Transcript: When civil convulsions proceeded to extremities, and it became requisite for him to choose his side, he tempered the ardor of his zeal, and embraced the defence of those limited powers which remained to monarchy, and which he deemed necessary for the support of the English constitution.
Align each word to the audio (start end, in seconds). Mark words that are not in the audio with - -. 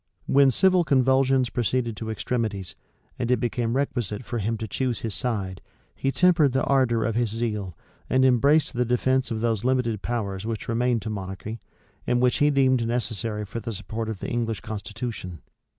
When 0.25 0.49
civil 0.49 0.83
convulsions 0.83 1.51
proceeded 1.51 1.95
to 1.97 2.09
extremities, 2.09 2.75
and 3.19 3.29
it 3.29 3.39
became 3.39 3.75
requisite 3.75 4.25
for 4.25 4.39
him 4.39 4.57
to 4.57 4.67
choose 4.67 5.01
his 5.01 5.13
side, 5.13 5.61
he 5.93 6.09
tempered 6.11 6.53
the 6.53 6.63
ardor 6.63 7.05
of 7.05 7.13
his 7.13 7.29
zeal, 7.29 7.77
and 8.09 8.25
embraced 8.25 8.73
the 8.73 8.83
defence 8.83 9.29
of 9.29 9.41
those 9.41 9.63
limited 9.63 10.01
powers 10.01 10.43
which 10.43 10.67
remained 10.67 11.03
to 11.03 11.11
monarchy, 11.11 11.61
and 12.07 12.19
which 12.19 12.37
he 12.37 12.49
deemed 12.49 12.87
necessary 12.87 13.45
for 13.45 13.59
the 13.59 13.71
support 13.73 14.09
of 14.09 14.21
the 14.21 14.27
English 14.27 14.61
constitution. 14.61 15.43